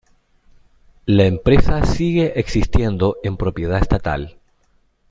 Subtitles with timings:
[1.05, 4.35] La empresa sigue existiendo en propiedad estatal.